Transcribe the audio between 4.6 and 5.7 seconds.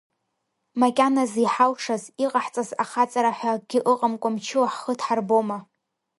ҳхы дҳарбома?